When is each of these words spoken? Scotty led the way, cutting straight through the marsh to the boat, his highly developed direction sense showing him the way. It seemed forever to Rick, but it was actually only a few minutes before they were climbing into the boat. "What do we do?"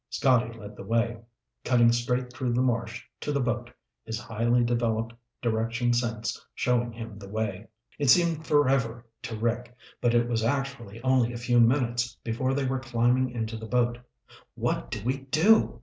Scotty 0.09 0.57
led 0.57 0.75
the 0.75 0.83
way, 0.83 1.19
cutting 1.63 1.91
straight 1.91 2.33
through 2.33 2.53
the 2.53 2.61
marsh 2.63 3.03
to 3.19 3.31
the 3.31 3.39
boat, 3.39 3.69
his 4.03 4.19
highly 4.19 4.63
developed 4.63 5.13
direction 5.43 5.93
sense 5.93 6.43
showing 6.55 6.91
him 6.91 7.19
the 7.19 7.29
way. 7.29 7.67
It 7.99 8.09
seemed 8.09 8.47
forever 8.47 9.05
to 9.21 9.35
Rick, 9.37 9.75
but 10.01 10.15
it 10.15 10.27
was 10.27 10.43
actually 10.43 11.03
only 11.03 11.33
a 11.33 11.37
few 11.37 11.59
minutes 11.59 12.17
before 12.23 12.55
they 12.55 12.65
were 12.65 12.79
climbing 12.79 13.29
into 13.29 13.57
the 13.57 13.67
boat. 13.67 13.99
"What 14.55 14.89
do 14.89 15.03
we 15.03 15.17
do?" 15.25 15.79